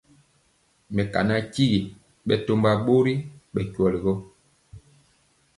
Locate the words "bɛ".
3.53-3.61